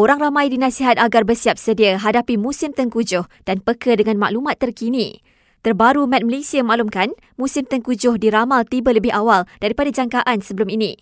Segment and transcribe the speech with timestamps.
[0.00, 5.20] Orang ramai dinasihat agar bersiap sedia hadapi musim tengkujuh dan peka dengan maklumat terkini.
[5.60, 10.96] Terbaru Met Malaysia maklumkan musim tengkujuh diramal tiba lebih awal daripada jangkaan sebelum ini.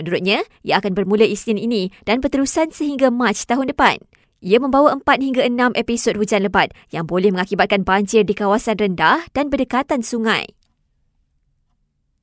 [0.00, 4.00] Menurutnya, ia akan bermula Isnin ini dan berterusan sehingga Mac tahun depan.
[4.40, 9.28] Ia membawa 4 hingga 6 episod hujan lebat yang boleh mengakibatkan banjir di kawasan rendah
[9.36, 10.48] dan berdekatan sungai.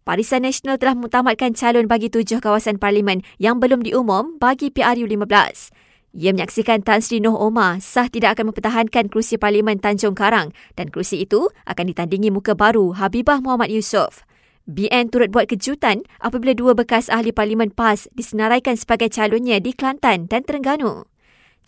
[0.10, 5.85] Barisan Nasional telah mentamatkan calon bagi tujuh kawasan parlimen yang belum diumum bagi PRU 15.
[6.16, 10.88] Ia menyaksikan Tan Sri Noh Omar sah tidak akan mempertahankan kerusi Parlimen Tanjung Karang dan
[10.88, 14.24] kerusi itu akan ditandingi muka baru Habibah Muhammad Yusof.
[14.64, 20.32] BN turut buat kejutan apabila dua bekas ahli Parlimen PAS disenaraikan sebagai calonnya di Kelantan
[20.32, 21.04] dan Terengganu.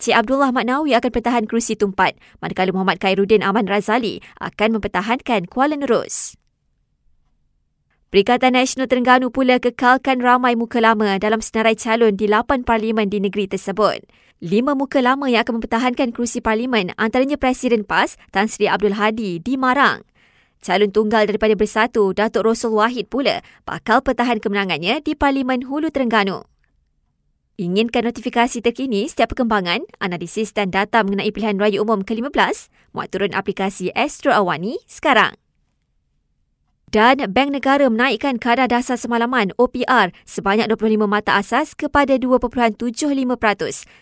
[0.00, 5.76] Cik Abdullah Maknawi akan pertahan kerusi tumpat, manakala Muhammad Khairuddin Aman Razali akan mempertahankan Kuala
[5.76, 6.40] Nerus.
[8.08, 13.20] Perikatan Nasional Terengganu pula kekalkan ramai muka lama dalam senarai calon di lapan parlimen di
[13.20, 14.00] negeri tersebut.
[14.38, 19.42] Lima muka lama yang akan mempertahankan kerusi parlimen antaranya Presiden PAS Tan Sri Abdul Hadi
[19.42, 20.06] di Marang.
[20.62, 26.46] Calon tunggal daripada Bersatu, Datuk Rosul Wahid pula bakal pertahan kemenangannya di Parlimen Hulu Terengganu.
[27.58, 33.34] Inginkan notifikasi terkini setiap perkembangan, analisis dan data mengenai pilihan raya umum ke-15, muat turun
[33.34, 35.34] aplikasi Astro Awani sekarang.
[36.88, 42.80] Dan Bank Negara menaikkan kadar dasar semalaman OPR sebanyak 25 mata asas kepada 2.75%,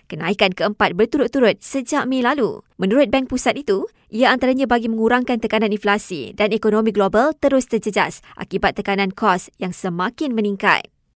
[0.07, 2.63] kenaikan keempat berturut-turut sejak Mei lalu.
[2.79, 8.23] Menurut Bank Pusat itu, ia antaranya bagi mengurangkan tekanan inflasi dan ekonomi global terus terjejas
[8.39, 10.87] akibat tekanan kos yang semakin meningkat.